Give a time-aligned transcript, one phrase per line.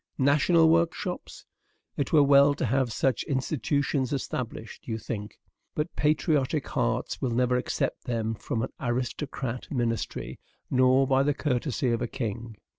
[0.17, 1.45] "National workshops!
[1.95, 5.37] it were well to have such institutions established," you think;
[5.75, 10.39] "but patriotic hearts never will accept them from an aristocratic ministry,
[10.71, 12.57] nor by the courtesy of a king."